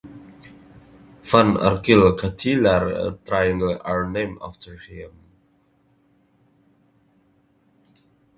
Van 1.29 1.57
Arkel–Ketelaar 1.67 2.95
triangles 3.23 3.77
are 3.85 4.09
named 4.09 4.39
after 4.41 4.75
him. 4.77 5.11